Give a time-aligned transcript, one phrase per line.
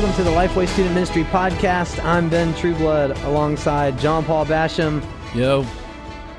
[0.00, 2.02] Welcome to the Lifeway Student Ministry Podcast.
[2.02, 5.04] I'm Ben Trueblood alongside John Paul Basham.
[5.34, 5.66] Yo.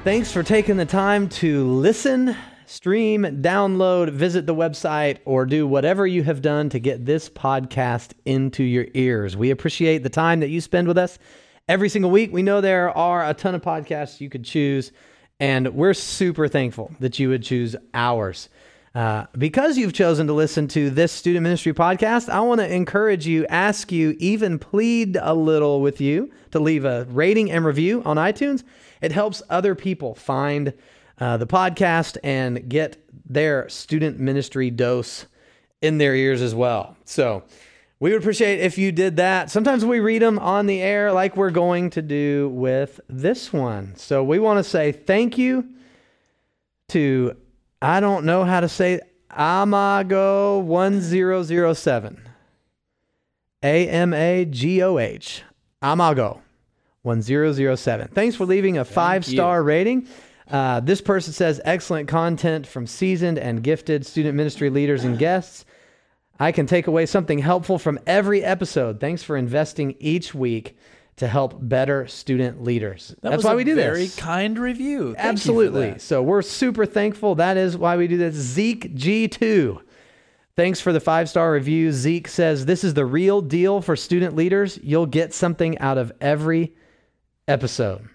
[0.03, 2.35] Thanks for taking the time to listen,
[2.65, 8.13] stream, download, visit the website, or do whatever you have done to get this podcast
[8.25, 9.37] into your ears.
[9.37, 11.19] We appreciate the time that you spend with us
[11.69, 12.33] every single week.
[12.33, 14.91] We know there are a ton of podcasts you could choose,
[15.39, 18.49] and we're super thankful that you would choose ours.
[18.93, 23.25] Uh, because you've chosen to listen to this student ministry podcast, I want to encourage
[23.25, 28.01] you, ask you, even plead a little with you to leave a rating and review
[28.03, 28.63] on iTunes.
[29.01, 30.73] It helps other people find
[31.19, 35.25] uh, the podcast and get their student ministry dose
[35.81, 36.97] in their ears as well.
[37.05, 37.43] So
[38.01, 39.49] we would appreciate if you did that.
[39.49, 43.95] Sometimes we read them on the air, like we're going to do with this one.
[43.95, 45.65] So we want to say thank you
[46.89, 47.37] to
[47.81, 48.99] I don't know how to say
[49.31, 52.29] Amago 1007.
[53.63, 55.43] A M A G O H.
[55.81, 56.41] Amago
[57.03, 58.09] 1007.
[58.13, 60.07] Thanks for leaving a five star rating.
[60.49, 65.65] Uh, this person says excellent content from seasoned and gifted student ministry leaders and guests.
[66.39, 68.99] I can take away something helpful from every episode.
[68.99, 70.75] Thanks for investing each week
[71.21, 73.13] to help better student leaders.
[73.21, 74.15] That That's why we do very this.
[74.15, 75.13] Very kind review.
[75.13, 75.99] Thank Absolutely.
[75.99, 77.35] So we're super thankful.
[77.35, 78.33] That is why we do this.
[78.33, 79.79] Zeke G2.
[80.55, 81.91] Thanks for the five star review.
[81.91, 84.79] Zeke says, This is the real deal for student leaders.
[84.81, 86.73] You'll get something out of every
[87.47, 88.09] episode.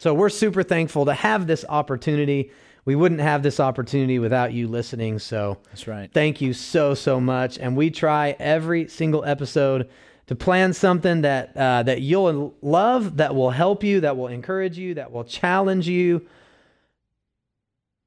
[0.00, 2.50] So we're super thankful to have this opportunity.
[2.86, 5.20] We wouldn't have this opportunity without you listening.
[5.20, 6.12] So That's right.
[6.12, 9.88] thank you so so much and we try every single episode
[10.26, 14.78] to plan something that uh, that you'll love that will help you that will encourage
[14.78, 16.26] you that will challenge you.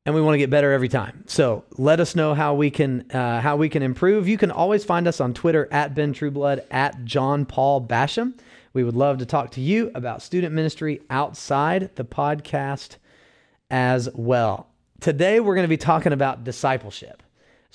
[0.05, 1.25] And we want to get better every time.
[1.27, 4.27] So let us know how we can uh, how we can improve.
[4.27, 8.33] You can always find us on twitter at ben trueblood at john paul basham
[8.77, 12.97] we would love to talk to you about student ministry outside the podcast
[13.71, 14.67] as well.
[14.99, 17.23] Today we're going to be talking about discipleship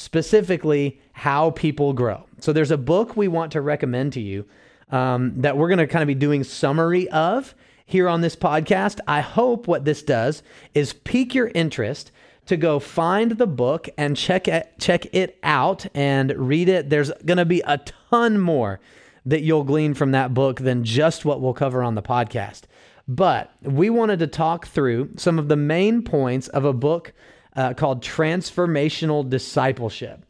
[0.03, 2.25] specifically how people grow.
[2.41, 4.45] So there's a book we want to recommend to you
[4.91, 7.55] um, that we're going to kind of be doing summary of
[7.87, 8.99] here on this podcast.
[9.07, 10.43] I hope what this does
[10.75, 12.11] is pique your interest
[12.47, 16.91] to go find the book and check it, check it out and read it.
[16.91, 17.79] There's going to be a
[18.11, 18.81] ton more
[19.25, 22.63] that you'll glean from that book than just what we'll cover on the podcast.
[23.07, 27.13] But we wanted to talk through some of the main points of a book
[27.57, 30.25] uh, called Transformational Discipleship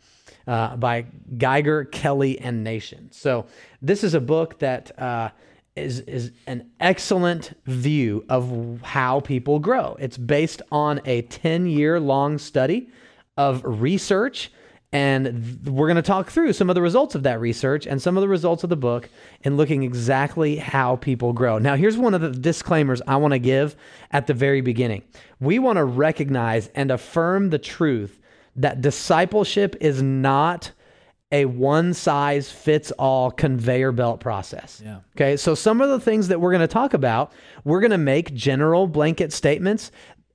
[0.47, 1.07] uh, by
[1.37, 3.11] Geiger, Kelley, and Nation.
[3.13, 3.47] So
[3.81, 5.31] this is a book that uh,
[5.77, 9.97] is is an excellent view of how people grow.
[9.99, 12.91] It's based on a ten year long study
[13.37, 14.51] of research.
[14.93, 15.25] And
[15.65, 18.17] th- we're going to talk through some of the results of that research and some
[18.17, 19.09] of the results of the book
[19.43, 21.59] and looking exactly how people grow.
[21.59, 23.75] Now, here's one of the disclaimers I want to give
[24.11, 25.03] at the very beginning.
[25.41, 28.21] We want to recognize and affirm the truth
[28.57, 30.73] that discipleship is not
[31.33, 34.83] a one size fits all conveyor belt process.
[34.85, 34.99] Yeah.
[35.17, 35.39] Okay.
[35.39, 37.33] So, some of the things that we're going to talk about,
[37.65, 39.91] we're going to make general blanket statements,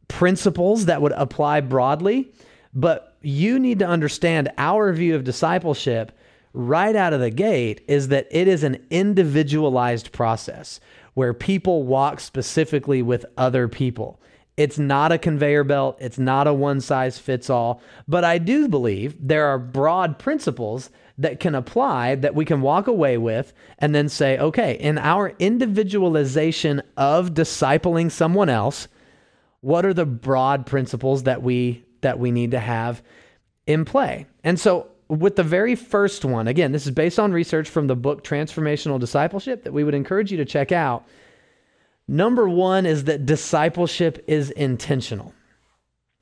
[0.08, 2.32] principles that would apply broadly,
[2.74, 6.12] but you need to understand our view of discipleship
[6.54, 10.80] right out of the gate is that it is an individualized process
[11.14, 14.20] where people walk specifically with other people.
[14.56, 18.68] It's not a conveyor belt, it's not a one size fits all, but I do
[18.68, 20.90] believe there are broad principles
[21.20, 25.34] that can apply that we can walk away with and then say, okay, in our
[25.40, 28.88] individualization of discipling someone else,
[29.62, 33.02] what are the broad principles that we that we need to have
[33.66, 34.26] in play?
[34.44, 37.96] And so with the very first one, again, this is based on research from the
[37.96, 41.06] book Transformational Discipleship that we would encourage you to check out.
[42.08, 45.34] Number one is that discipleship is intentional.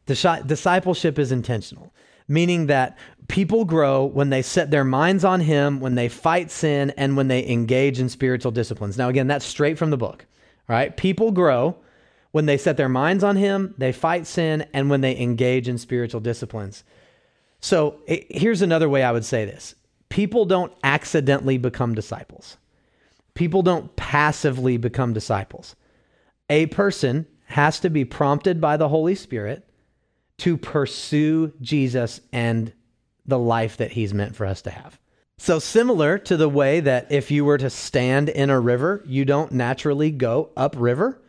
[0.08, 1.94] Discipleship is intentional,
[2.28, 2.98] meaning that
[3.28, 7.28] people grow when they set their minds on Him, when they fight sin, and when
[7.28, 8.98] they engage in spiritual disciplines.
[8.98, 10.26] Now, again, that's straight from the book.
[10.68, 10.96] right?
[10.96, 11.78] People grow
[12.36, 15.78] when they set their minds on Him, they fight sin, and when they engage in
[15.78, 16.84] spiritual disciplines.
[17.62, 19.74] So it, here's another way I would say this
[20.10, 22.58] people don't accidentally become disciples,
[23.36, 25.78] people don't passively become disciples.
[26.50, 29.66] A person has to be prompted by the Holy Spirit
[30.40, 32.74] to pursue Jesus and
[33.26, 35.00] the life that He's meant for us to have.
[35.38, 39.24] So, similar to the way that if you were to stand in a river, you
[39.24, 41.22] don't naturally go upriver,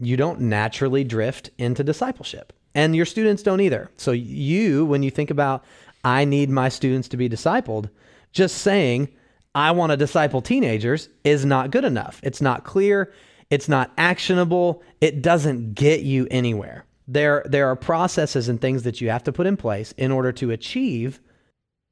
[0.00, 2.52] you don't naturally drift into discipleship.
[2.74, 3.90] And your students don't either.
[3.96, 5.64] So, you, when you think about,
[6.04, 7.90] I need my students to be discipled,
[8.32, 9.08] just saying,
[9.54, 12.20] I want to disciple teenagers is not good enough.
[12.22, 13.12] It's not clear,
[13.50, 16.84] it's not actionable, it doesn't get you anywhere.
[17.08, 20.30] There there are processes and things that you have to put in place in order
[20.32, 21.20] to achieve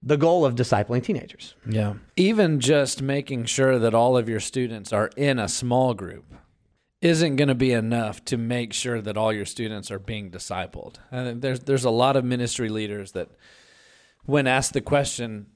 [0.00, 1.56] the goal of discipling teenagers.
[1.69, 1.94] Yeah.
[2.16, 6.25] Even just making sure that all of your students are in a small group
[7.00, 10.97] isn't going to be enough to make sure that all your students are being discipled.
[11.11, 13.31] And there's there's a lot of ministry leaders that
[14.25, 15.47] when asked the question,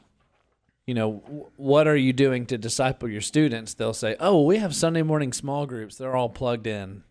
[0.86, 3.74] you know, what are you doing to disciple your students?
[3.74, 5.96] They'll say, "Oh, we have Sunday morning small groups.
[5.96, 7.02] They're all plugged in."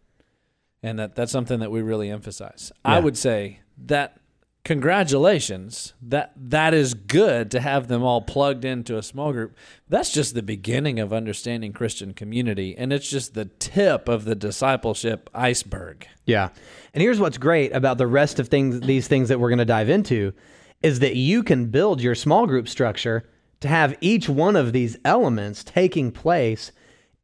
[0.81, 2.72] And that that's something that we really emphasize.
[2.86, 2.95] Yeah.
[2.95, 4.20] I would say that
[4.63, 5.94] congratulations.
[6.02, 9.56] That that is good to have them all plugged into a small group.
[9.90, 14.36] That's just the beginning of understanding christian community and it's just the tip of the
[14.36, 16.08] discipleship iceberg.
[16.25, 16.50] Yeah.
[16.94, 19.66] And here's what's great about the rest of things these things that we're going to
[19.66, 20.34] dive into
[20.81, 23.30] is that you can build your small group structure
[23.62, 26.72] to have each one of these elements taking place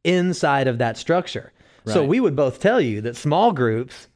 [0.04, 1.52] inside of that structure.
[1.84, 1.94] Right.
[1.94, 4.07] so we would both tell you that small groups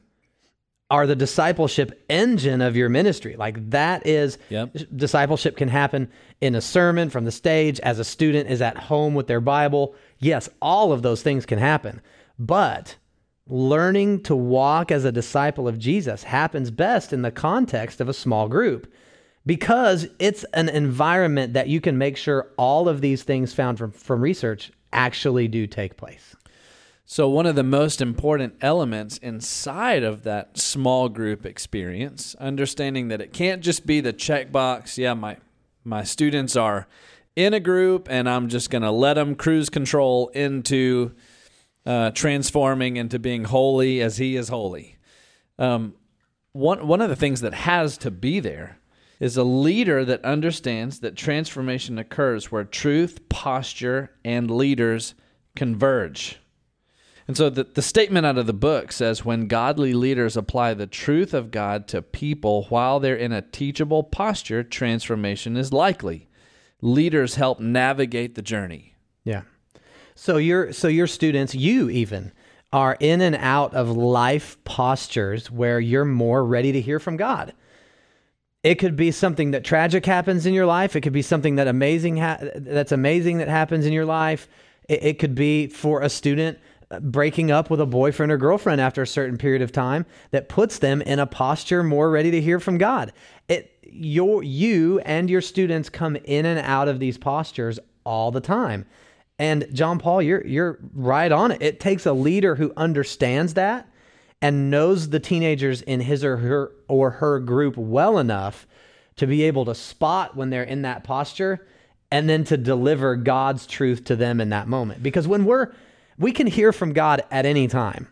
[0.92, 3.34] are the discipleship engine of your ministry.
[3.34, 4.76] Like that is yep.
[4.94, 6.10] discipleship can happen
[6.42, 9.94] in a sermon from the stage as a student is at home with their Bible.
[10.18, 12.02] Yes, all of those things can happen.
[12.38, 12.96] But
[13.46, 18.14] learning to walk as a disciple of Jesus happens best in the context of a
[18.14, 18.92] small group
[19.46, 23.92] because it's an environment that you can make sure all of these things found from,
[23.92, 26.36] from research actually do take place.
[27.12, 33.20] So, one of the most important elements inside of that small group experience, understanding that
[33.20, 35.36] it can't just be the checkbox, yeah, my,
[35.84, 36.88] my students are
[37.36, 41.12] in a group and I'm just going to let them cruise control into
[41.84, 44.96] uh, transforming into being holy as He is holy.
[45.58, 45.92] Um,
[46.52, 48.78] one, one of the things that has to be there
[49.20, 55.14] is a leader that understands that transformation occurs where truth, posture, and leaders
[55.54, 56.38] converge.
[57.28, 60.86] And so the, the statement out of the book says when godly leaders apply the
[60.86, 66.28] truth of God to people while they're in a teachable posture, transformation is likely.
[66.80, 68.96] Leaders help navigate the journey.
[69.24, 69.42] Yeah.
[70.14, 72.32] So your so your students, you even
[72.72, 77.52] are in and out of life postures where you're more ready to hear from God.
[78.62, 80.96] It could be something that tragic happens in your life.
[80.96, 84.48] It could be something that amazing ha- that's amazing that happens in your life.
[84.88, 86.58] It, it could be for a student
[87.00, 90.78] breaking up with a boyfriend or girlfriend after a certain period of time that puts
[90.78, 93.12] them in a posture more ready to hear from God.
[93.48, 98.40] It your you and your students come in and out of these postures all the
[98.40, 98.86] time.
[99.38, 101.62] And John Paul, you're you're right on it.
[101.62, 103.88] It takes a leader who understands that
[104.40, 108.66] and knows the teenagers in his or her or her group well enough
[109.16, 111.66] to be able to spot when they're in that posture
[112.10, 115.02] and then to deliver God's truth to them in that moment.
[115.02, 115.72] Because when we're
[116.18, 118.08] we can hear from God at any time.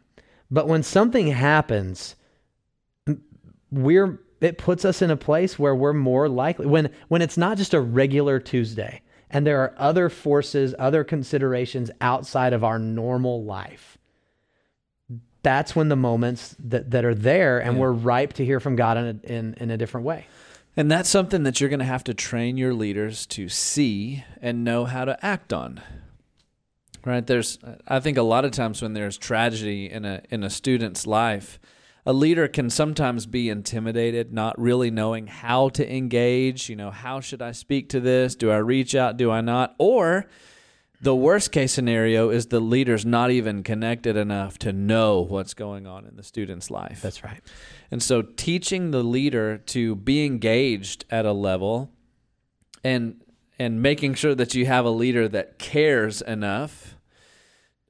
[0.50, 2.16] But when something happens,
[3.70, 7.58] we're it puts us in a place where we're more likely when when it's not
[7.58, 13.44] just a regular Tuesday and there are other forces, other considerations outside of our normal
[13.44, 13.96] life.
[15.42, 17.80] That's when the moments that, that are there and yeah.
[17.80, 20.26] we're ripe to hear from God in a, in, in a different way.
[20.76, 24.64] And that's something that you're going to have to train your leaders to see and
[24.64, 25.80] know how to act on
[27.04, 27.26] right?
[27.26, 31.06] There's i think a lot of times when there's tragedy in a in a student's
[31.06, 31.58] life
[32.06, 37.20] a leader can sometimes be intimidated not really knowing how to engage you know how
[37.20, 38.34] should i speak to this?
[38.34, 39.16] Do i reach out?
[39.16, 39.74] Do i not?
[39.78, 40.26] Or
[41.02, 45.86] the worst case scenario is the leader's not even connected enough to know what's going
[45.86, 47.00] on in the student's life.
[47.00, 47.40] That's right.
[47.90, 51.90] And so teaching the leader to be engaged at a level
[52.84, 53.22] and
[53.60, 56.96] and making sure that you have a leader that cares enough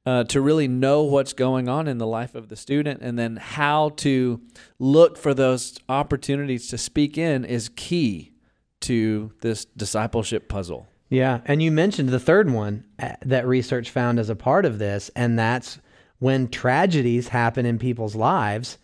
[0.05, 3.37] uh, to really know what's going on in the life of the student and then
[3.37, 4.41] how to
[4.81, 8.33] look for those opportunities to speak in is key
[8.81, 10.89] to this discipleship puzzle.
[11.09, 11.41] Yeah.
[11.45, 15.09] And you mentioned the third one uh, that research found as a part of this,
[15.15, 15.79] and that's
[16.19, 18.77] when tragedies happen in people's lives,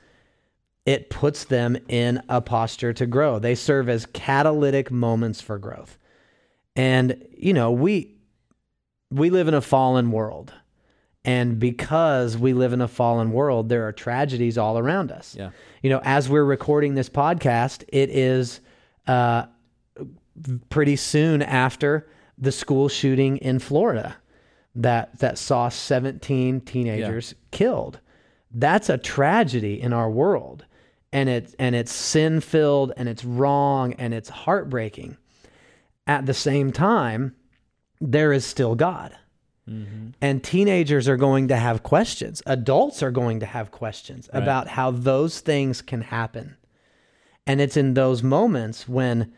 [0.85, 3.40] it puts them in a posture to grow.
[3.40, 5.99] They serve as catalytic moments for growth.
[6.76, 8.14] And, you know, we
[9.11, 10.52] we live in a fallen world.
[11.25, 15.35] And because we live in a fallen world, there are tragedies all around us.
[15.37, 15.50] Yeah.
[15.83, 18.61] You know, as we're recording this podcast, it is
[19.09, 19.47] uh,
[20.71, 24.16] pretty soon after the school shooting in Florida
[24.76, 27.47] that that saw 17 teenagers yeah.
[27.50, 28.00] killed.
[28.52, 30.64] That's a tragedy in our world.
[31.12, 35.16] And it's and it's sin filled and it's wrong and it's heartbreaking.
[36.06, 37.34] At the same time,
[38.00, 39.16] there is still God.
[39.68, 40.10] Mm-hmm.
[40.20, 42.40] And teenagers are going to have questions.
[42.46, 44.42] Adults are going to have questions Right.
[44.42, 46.56] about how those things can happen.
[47.46, 49.32] And it's in those moments when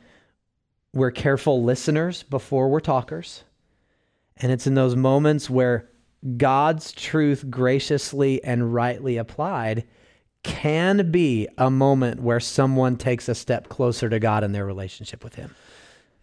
[0.93, 3.45] we're careful listeners before we're talkers.
[4.37, 5.89] And it's in those moments where
[6.37, 9.85] God's truth graciously and rightly applied
[10.43, 15.25] can be a moment where someone takes a step closer to God in their relationship
[15.25, 15.55] with Him.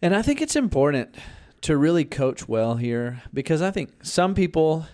[0.05, 1.15] And I think it's important
[1.61, 4.85] to really coach well here because I think some people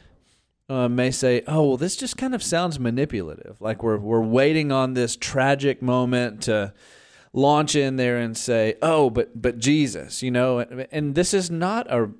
[0.69, 3.59] uh, may say, "Oh, well, this just kind of sounds manipulative.
[3.59, 6.73] Like we're we're waiting on this tragic moment to
[7.33, 11.51] launch in there and say, "Oh, but but Jesus," you know." And, and this is
[11.51, 12.11] not a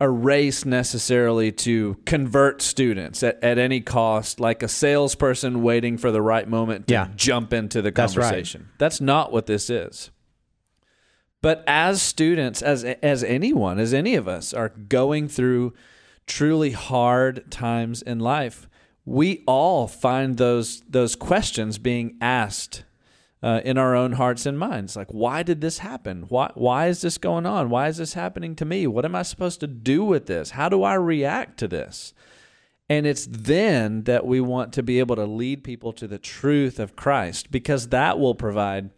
[0.00, 6.10] a race necessarily to convert students at, at any cost, like a salesperson waiting for
[6.10, 7.08] the right moment to Yeah.
[7.16, 8.24] jump into the That's right.
[8.24, 8.70] conversation.
[8.78, 10.10] That's not what this is.
[11.42, 15.74] But as students, as as anyone, as any of us are going through
[16.26, 18.68] truly hard times in life,
[19.04, 22.84] we all find those those questions being asked
[23.42, 24.94] uh, in our own hearts and minds.
[24.94, 26.26] Like, why did this happen?
[26.28, 27.70] Why why is this going on?
[27.70, 28.86] Why is this happening to me?
[28.86, 30.50] What am I supposed to do with this?
[30.50, 32.14] How do I react to this?
[32.88, 36.78] And it's then that we want to be able to lead people to the truth
[36.78, 38.90] of Christ because that will provide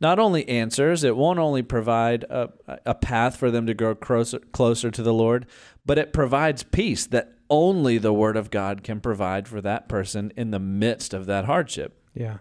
[0.00, 2.50] not only answers, it won't only provide a,
[2.86, 5.46] a path for them to grow closer, closer to the Lord,
[5.84, 10.32] but it provides peace that only the Word of God can provide for that person
[10.36, 11.98] in the midst of that hardship.
[12.14, 12.38] Yeah,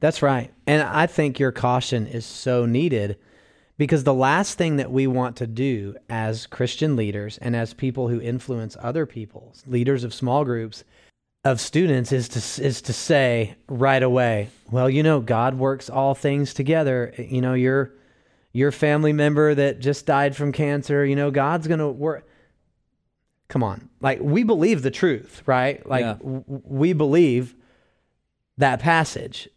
[0.00, 0.52] that's right.
[0.66, 3.16] And I think your caution is so needed
[3.78, 8.08] because the last thing that we want to do as Christian leaders and as people
[8.08, 10.84] who influence other people, leaders of small groups
[11.44, 16.14] of students, is to is to say right away, well, you know, God works all
[16.14, 17.14] things together.
[17.16, 17.94] You know, your
[18.52, 21.04] your family member that just died from cancer.
[21.04, 22.26] You know, God's going to work.
[23.48, 25.86] Come on, like we believe the truth, right?
[25.88, 26.14] Like Yeah.
[26.14, 27.54] w- we believe
[28.58, 29.48] that passage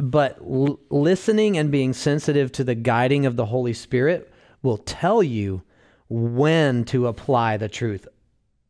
[0.00, 5.22] but l- listening and being sensitive to the guiding of the Holy Spirit will tell
[5.22, 5.62] you
[6.08, 8.08] when to apply the truth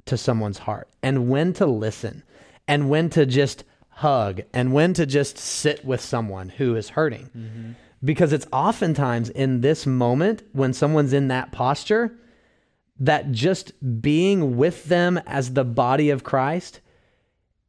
[0.06, 2.22] to someone's heart and when to listen
[2.66, 7.30] and when to just hug and when to just sit with someone who is hurting.
[7.36, 7.72] Mm-hmm.
[8.02, 12.16] Because it's oftentimes in this moment when someone's in that posture
[12.98, 16.80] that just being with them as the body of Christ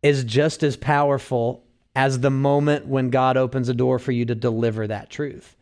[0.01, 1.63] is just as powerful
[1.95, 5.55] as the moment when God opens a door for you to deliver that truth.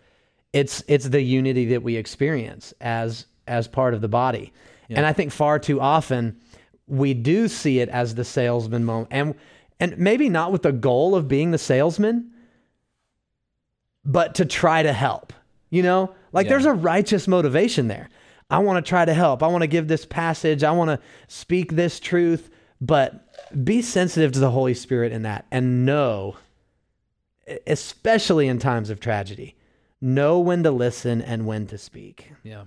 [0.53, 4.53] It's it's the unity that we experience as as part of the body.
[4.89, 6.39] And I think far too often
[6.89, 9.35] we do see it as the salesman moment and
[9.79, 12.31] and maybe not with the goal of being the salesman
[14.05, 15.33] but to try to help.
[15.69, 16.15] You know?
[16.31, 16.51] Like Yeah.
[16.51, 18.09] there's a righteous motivation there.
[18.49, 19.43] I want to try to help.
[19.43, 20.63] I want to give this passage.
[20.63, 22.49] I want to speak this truth,
[22.81, 23.23] but
[23.63, 26.37] be sensitive to the Holy Spirit in that and know,
[27.67, 29.55] especially in times of tragedy,
[30.01, 32.31] know when to listen and when to speak.
[32.43, 32.63] Yeah.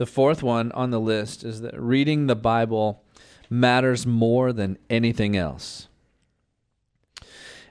[0.00, 3.04] The fourth one on the list is that reading the Bible
[3.50, 5.88] matters more than anything else.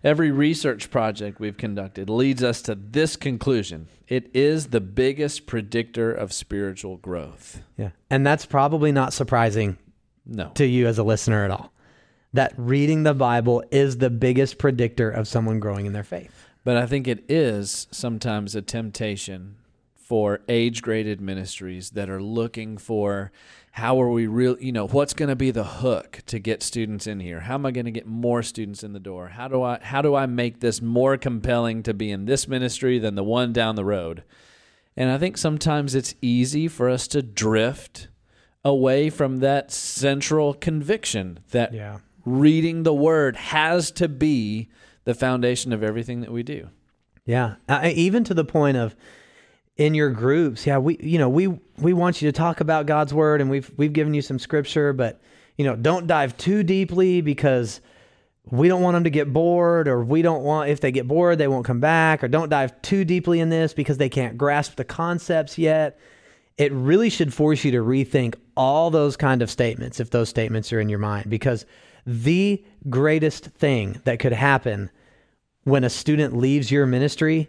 [0.04, 6.12] Every research project we've conducted leads us to this conclusion it is the biggest predictor
[6.14, 7.64] of spiritual growth.
[7.78, 7.90] Yeah.
[8.12, 9.80] And that's probably not surprising
[10.24, 10.52] No.
[10.54, 11.74] to you as a listener at all.
[12.34, 16.46] That reading the Bible is the biggest predictor of someone growing in their faith.
[16.64, 19.56] But I think it is sometimes a temptation
[20.10, 23.32] for age graded ministries that are looking for
[23.74, 27.06] how are we real you know what's going to be the hook to get students
[27.06, 27.42] in here?
[27.42, 29.28] How am i going to get more students in the door?
[29.28, 32.98] How do i how do i make this more compelling to be in this ministry
[32.98, 34.24] than the one down the road?
[34.98, 38.08] And i think sometimes it's easy for us to drift
[38.66, 42.00] away from that central conviction that Yeah.
[42.26, 44.70] reading the word has to be
[45.04, 46.70] the foundation of everything that we do.
[47.26, 48.96] Yeah, uh, even to the point of
[49.80, 53.14] in your groups, yeah, we you know we we want you to talk about God's
[53.14, 55.22] word, and we've we've given you some scripture, but
[55.58, 57.80] you know don't dive too deeply because
[58.52, 61.38] we don't want them to get bored, or we don't want if they get bored
[61.38, 64.76] they won't come back, or don't dive too deeply in this because they can't grasp
[64.76, 65.98] the concepts yet.
[66.58, 70.74] It really should force you to rethink all those kind of statements if those statements
[70.74, 71.66] are in your mind, because
[72.06, 74.92] the greatest thing that could happen
[75.64, 77.48] when a student leaves your ministry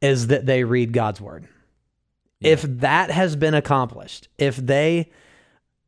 [0.00, 1.48] is that they read God's word.
[2.44, 5.10] If that has been accomplished, if they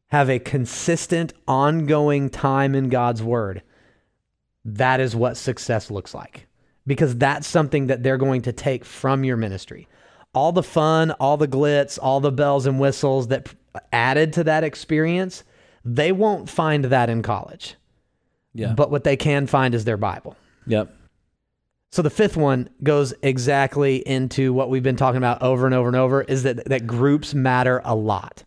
[0.09, 3.63] have a consistent, ongoing time in God's word,
[4.65, 6.47] that is what success looks like
[6.87, 9.89] because that's something that they're going to take from your ministry.
[10.35, 13.53] All the fun, all the glitz, all the bells and whistles that
[13.93, 15.45] added to that experience,
[15.85, 17.77] they won't find that in college.
[18.55, 18.73] Yeah.
[18.73, 20.37] But what they can find is their Bible.
[20.67, 20.95] yep.
[21.91, 25.89] So the fifth one goes exactly into what we've been talking about over and over
[25.89, 28.45] and over is that that groups matter a lot.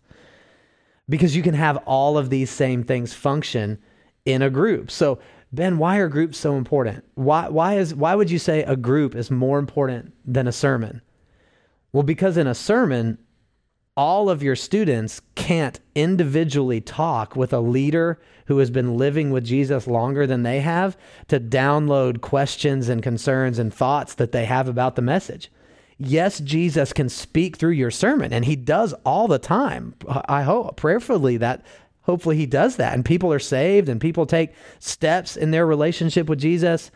[1.07, 3.79] Because you can have all of these same things function
[4.25, 4.91] in a group.
[4.91, 5.19] So
[5.51, 7.03] Ben, why are groups so important?
[7.15, 11.01] Why why is why would you say a group is more important than a sermon?
[11.91, 13.17] Well, because in a sermon,
[13.99, 19.43] all of your students can't individually talk with a leader who has been living with
[19.43, 24.69] Jesus longer than they have to download questions and concerns and thoughts that they have
[24.69, 25.51] about the message.
[25.97, 29.93] Yes, Jesus can speak through your sermon, and he does all the time.
[30.07, 31.65] I hope prayerfully that
[32.03, 36.29] hopefully he does that, and people are saved and people take steps in their relationship
[36.29, 36.89] with Jesus.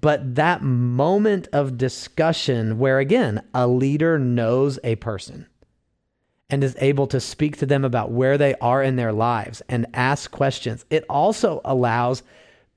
[0.00, 5.48] But that moment of discussion where, again, a leader knows a person
[6.54, 9.88] and is able to speak to them about where they are in their lives and
[9.92, 12.22] ask questions, it also allows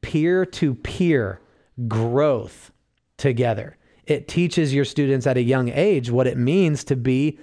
[0.01, 1.39] peer to peer
[1.87, 2.71] growth
[3.17, 3.77] together.
[4.07, 7.37] It teaches your students at a young age what it means to be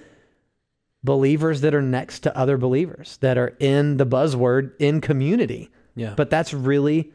[1.05, 5.71] believers that are next to other believers that are in the buzzword in community.
[5.95, 6.15] Yeah.
[6.17, 7.13] But that's really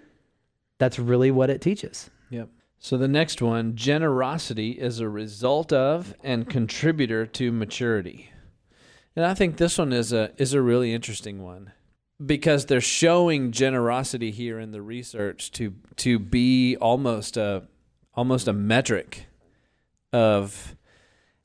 [0.79, 2.09] that's really what it teaches.
[2.31, 2.49] Yep.
[2.79, 8.31] So the next one, generosity is a result of and contributor to maturity.
[9.17, 11.73] And I think this one is a is a really interesting one
[12.25, 17.65] because they're showing generosity here in the research to to be almost a
[18.15, 19.27] almost a metric
[20.13, 20.77] of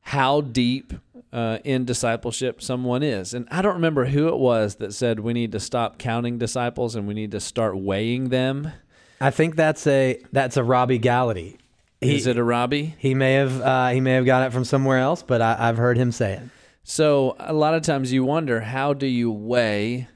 [0.02, 0.94] how deep
[1.34, 3.34] uh, in discipleship someone is.
[3.34, 6.96] And I don't remember who it was that said we need to stop counting disciples
[6.96, 8.72] and we need to start weighing them.
[9.20, 11.58] I think that's a that's a Robbie Gallaty.
[12.02, 12.96] He, Is it a Robbie?
[13.00, 15.78] he may have uh, he may have got it from somewhere else, but I, I've
[15.78, 16.44] heard him say it.
[16.88, 20.08] So a lot of times you wonder how do you weigh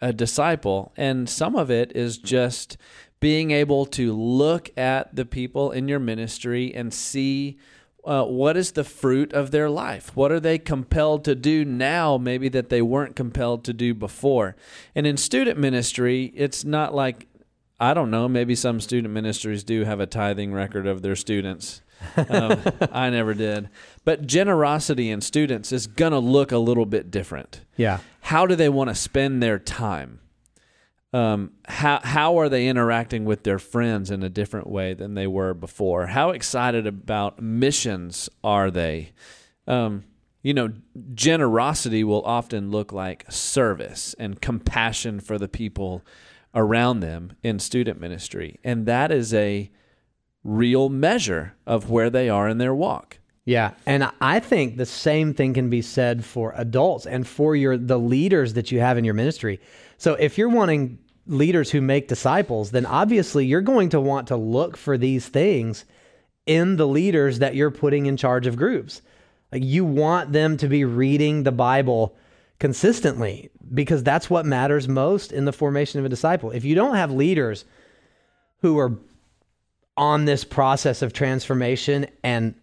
[0.00, 2.76] a disciple, and some of it is just
[3.18, 7.58] being able to look at the people in your ministry and see
[8.04, 10.14] uh, what is the fruit of their life.
[10.14, 14.54] What are they compelled to do now, maybe that they weren't compelled to do before?
[14.94, 17.26] And in student ministry, it's not like
[17.80, 18.28] I don't know.
[18.28, 21.82] Maybe some student ministries do have a tithing record of their students.
[22.28, 22.60] Um,
[22.92, 23.68] I never did.
[24.04, 27.62] But generosity in students is going to look a little bit different.
[27.76, 27.98] Yeah.
[28.20, 30.20] How do they want to spend their time?
[31.14, 35.26] Um, how how are they interacting with their friends in a different way than they
[35.26, 36.06] were before?
[36.06, 39.12] How excited about missions are they?
[39.66, 40.04] Um,
[40.42, 40.72] you know,
[41.14, 46.02] generosity will often look like service and compassion for the people
[46.54, 49.70] around them in student ministry, and that is a
[50.44, 53.18] real measure of where they are in their walk.
[53.44, 57.76] Yeah, and I think the same thing can be said for adults and for your
[57.76, 59.60] the leaders that you have in your ministry.
[59.98, 64.36] So if you're wanting leaders who make disciples, then obviously you're going to want to
[64.36, 65.84] look for these things
[66.46, 69.02] in the leaders that you're putting in charge of groups.
[69.52, 72.16] Like you want them to be reading the Bible
[72.58, 76.50] consistently because that's what matters most in the formation of a disciple.
[76.50, 77.64] If you don't have leaders
[78.60, 78.98] who are
[79.96, 82.54] on this process of transformation and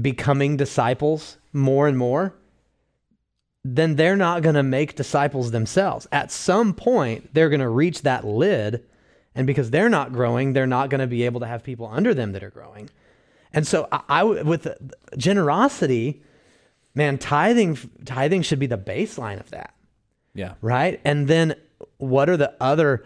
[0.00, 2.34] becoming disciples more and more,
[3.64, 6.06] then they're not going to make disciples themselves.
[6.10, 8.84] At some point, they're going to reach that lid.
[9.34, 12.12] And because they're not growing, they're not going to be able to have people under
[12.14, 12.90] them that are growing.
[13.52, 14.66] And so, I, I with
[15.16, 16.22] generosity,
[16.94, 19.74] man, tithing, tithing should be the baseline of that,
[20.34, 20.54] Yeah.
[20.60, 21.00] right?
[21.04, 21.54] And then,
[21.98, 23.04] what are the other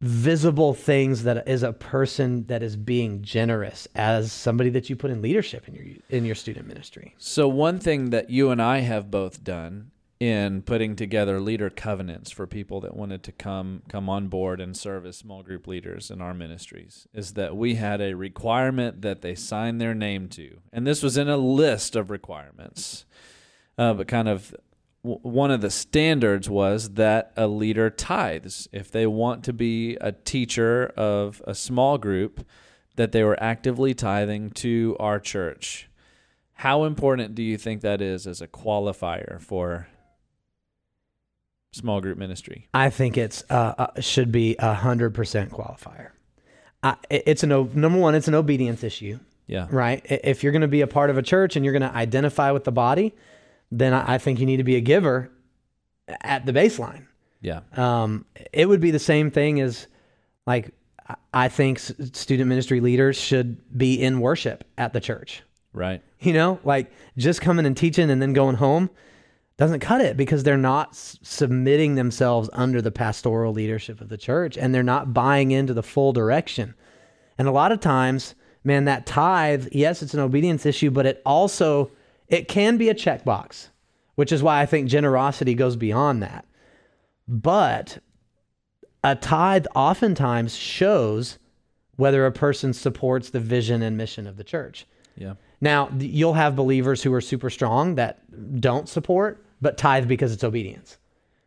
[0.00, 5.10] visible things that is a person that is being generous as somebody that you put
[5.10, 7.14] in leadership in your in your student ministry.
[7.18, 12.30] So one thing that you and I have both done in putting together leader covenants
[12.30, 16.10] for people that wanted to come come on board and serve as small group leaders
[16.10, 20.60] in our ministries is that we had a requirement that they sign their name to,
[20.72, 23.04] and this was in a list of requirements,
[23.76, 24.54] uh, but kind of
[25.02, 30.12] one of the standards was that a leader tithes if they want to be a
[30.12, 32.44] teacher of a small group
[32.96, 35.88] that they were actively tithing to our church
[36.52, 39.88] how important do you think that is as a qualifier for
[41.72, 46.10] small group ministry I think it's uh, uh, should be a hundred percent qualifier.
[46.82, 48.14] I, it's an number one.
[48.14, 50.04] It's an obedience issue, yeah right?
[50.04, 52.50] If you're going to be a part of a church and you're going to identify
[52.50, 53.14] with the body,
[53.70, 55.30] then I I think you need to be a giver
[56.22, 57.06] at the baseline.
[57.40, 59.86] yeah Um, it would be the same thing as
[60.46, 60.72] like
[61.08, 65.42] I- I think student ministry leaders should be in worship at the church.
[65.72, 68.90] right You know, like just coming and teaching and then going home
[69.56, 74.16] doesn't cut it because they're not s- submitting themselves under the pastoral leadership of the
[74.18, 76.74] church and they're not buying into the full direction.
[77.38, 81.22] And a lot of times, man, that tithe, yes, it's an obedience issue, but it
[81.24, 81.90] also
[82.30, 83.68] it can be a checkbox,
[84.14, 86.46] which is why I think generosity goes beyond that.
[87.28, 87.98] But
[89.04, 91.38] a tithe oftentimes shows
[91.96, 94.86] whether a person supports the vision and mission of the church.
[95.16, 95.34] Yeah.
[95.60, 98.20] Now, you'll have believers who are super strong that
[98.60, 100.96] don't support, but tithe because it's obedience.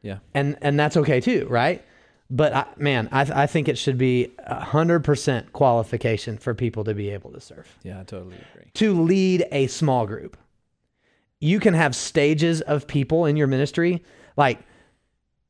[0.03, 0.19] Yeah.
[0.33, 1.83] And and that's okay too, right?
[2.29, 6.53] But I, man, I, th- I think it should be a hundred percent qualification for
[6.53, 8.69] people to be able to serve, Yeah, I totally agree.
[8.75, 10.37] to lead a small group.
[11.43, 14.01] You can have stages of people in your ministry,
[14.37, 14.59] like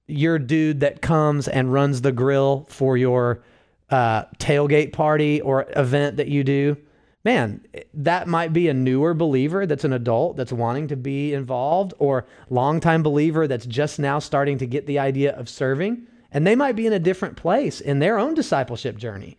[0.07, 3.43] your dude that comes and runs the grill for your
[3.91, 6.77] uh, tailgate party or event that you do.
[7.23, 11.93] Man, that might be a newer believer that's an adult that's wanting to be involved,
[11.99, 16.07] or longtime believer that's just now starting to get the idea of serving.
[16.31, 19.37] And they might be in a different place in their own discipleship journey.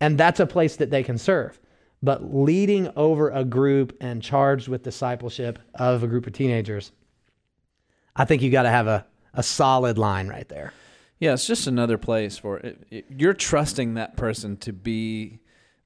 [0.00, 1.60] And that's a place that they can serve.
[2.02, 6.90] But leading over a group and charged with discipleship of a group of teenagers,
[8.16, 10.72] I think you got to have a, a solid line right there.
[11.20, 15.38] Yeah, it's just another place for it, it- you're trusting that person to be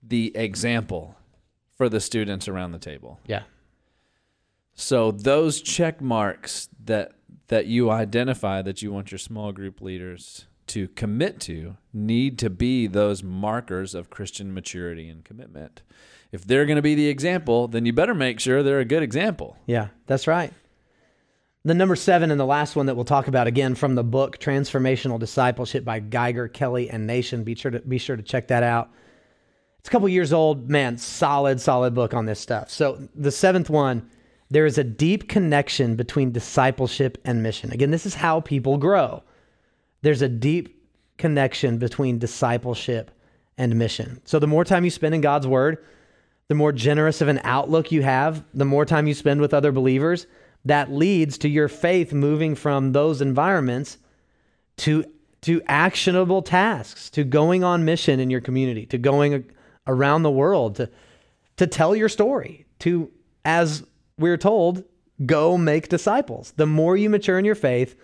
[0.03, 1.15] the example
[1.77, 3.21] for the students around the table.
[3.27, 3.43] Yeah.
[4.75, 7.13] So those check marks that
[7.49, 12.51] that you identify that you want your small group leaders to commit to need to
[12.51, 15.83] be those markers of Christian maturity and commitment.
[16.33, 19.03] If they're going to be the example, then you better make sure they're a good
[19.03, 19.57] example.
[19.67, 20.53] Yeah, that's right.
[21.65, 24.39] The number seven and the last one that we'll talk about again from the book
[24.39, 27.43] Transformational Discipleship by Geiger, Kelley, and Nation.
[27.43, 28.91] Be sure to be sure to check that out.
[29.81, 30.97] It's a couple years old, man.
[30.97, 32.71] Solid, solid book on this stuff.
[32.71, 34.09] So the seventh one,
[34.51, 37.73] there is a deep connection between discipleship and mission.
[37.73, 39.23] Again, this is how people grow.
[40.03, 40.83] There's a deep
[41.19, 43.11] connection between discipleship
[43.59, 44.21] and mission.
[44.25, 45.85] So the more time you spend in God's word,
[46.49, 49.73] the more generous of an outlook you have, the more time you spend with other
[49.73, 50.27] believers,
[50.65, 53.99] that leads to your faith moving from those environments
[54.79, 55.05] to
[55.43, 59.49] to actionable tasks, to going on mission in your community, to going
[59.87, 60.91] around the world to
[61.57, 63.11] to tell your story, to
[63.45, 63.85] as
[64.19, 64.85] we're told,
[65.25, 66.53] go make disciples.
[66.57, 67.97] The more you mature in your faith,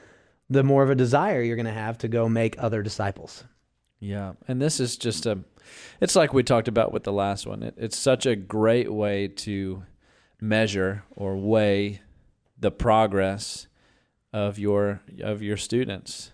[0.53, 3.45] the more of a desire you're going to have to go make other disciples.
[4.01, 5.41] Yeah, and this is just a
[6.01, 7.63] it's like we talked about with the last one.
[7.63, 9.85] It, it's such a great way to
[10.41, 12.01] measure or weigh
[12.59, 13.69] the progress
[14.33, 16.33] of your of your students.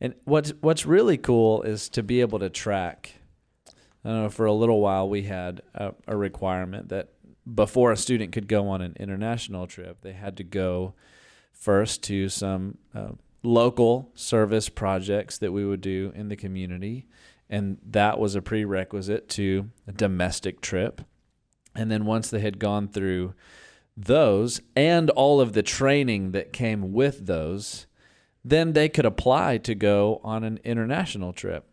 [0.00, 3.14] And what's what's really cool is to be able to track.
[4.04, 4.28] I don't know.
[4.30, 7.10] For a little while, we had a, a requirement that
[7.52, 10.94] before a student could go on an international trip, they had to go
[11.52, 13.12] first to some uh,
[13.42, 17.06] local service projects that we would do in the community,
[17.50, 21.02] and that was a prerequisite to a domestic trip.
[21.74, 23.34] And then once they had gone through
[23.96, 27.86] those and all of the training that came with those,
[28.44, 31.66] then they could apply to go on an international trip.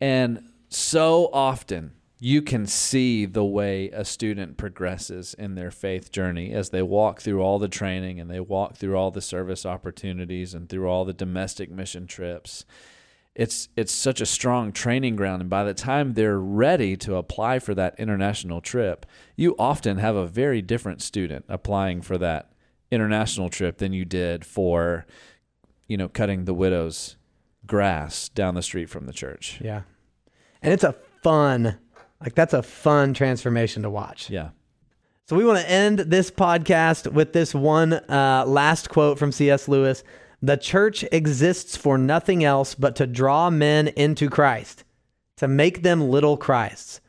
[0.00, 6.52] And so often you can see the way a student progresses in their faith journey
[6.52, 10.52] as they walk through all the training and they walk through all the service opportunities
[10.52, 12.64] and through all the domestic mission trips.
[13.36, 17.60] It's it's such a strong training ground and by the time they're ready to apply
[17.60, 22.50] for that international trip, you often have a very different student applying for that
[22.90, 25.06] international trip than you did for
[25.86, 27.16] you know cutting the widow's
[27.64, 29.60] grass down the street from the church.
[29.62, 29.82] Yeah.
[30.60, 31.78] And it's a fun,
[32.20, 34.30] like that's a fun transformation to watch.
[34.30, 34.50] Yeah.
[35.26, 39.68] So we want to end this podcast with this one uh, last quote from C.S.
[39.68, 40.02] Lewis.
[40.40, 44.84] The church exists for nothing else but to draw men into Christ,
[45.36, 47.00] to make them little Christs.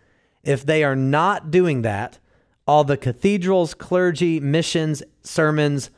[0.43, 2.19] If they are not doing that,
[2.67, 5.89] all the cathedrals, clergy, missions, sermons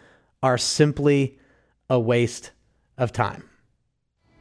[0.44, 1.40] are simply
[1.90, 2.52] a waste
[2.98, 3.50] of time.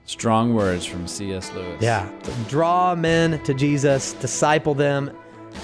[0.07, 1.53] Strong words from C.S.
[1.53, 1.81] Lewis.
[1.81, 2.11] Yeah.
[2.49, 5.11] Draw men to Jesus, disciple them,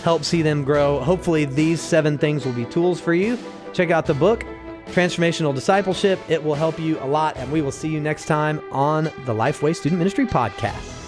[0.02, 1.00] help see them grow.
[1.00, 3.38] Hopefully, these seven things will be tools for you.
[3.72, 4.44] Check out the book,
[4.86, 6.18] Transformational Discipleship.
[6.28, 9.34] It will help you a lot, and we will see you next time on the
[9.34, 11.05] Lifeway Student Ministry Podcast.